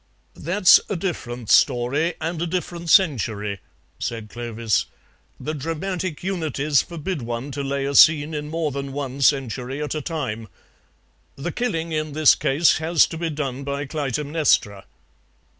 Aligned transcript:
"That's 0.39 0.79
a 0.89 0.95
different 0.95 1.51
story 1.51 2.15
and 2.19 2.41
a 2.41 2.47
different 2.47 2.89
century," 2.89 3.59
said 3.99 4.29
Clovis; 4.31 4.87
"the 5.39 5.53
dramatic 5.53 6.23
unities 6.23 6.81
forbid 6.81 7.21
one 7.21 7.51
to 7.51 7.61
lay 7.61 7.85
a 7.85 7.93
scene 7.93 8.33
in 8.33 8.49
more 8.49 8.71
than 8.71 8.93
one 8.93 9.21
century 9.21 9.79
at 9.79 9.93
a 9.93 10.01
time. 10.01 10.47
The 11.35 11.51
killing 11.51 11.91
in 11.91 12.13
this 12.13 12.33
case 12.33 12.77
has 12.79 13.05
to 13.05 13.17
be 13.19 13.29
done 13.29 13.63
by 13.63 13.85
Clytemnestra." 13.85 14.85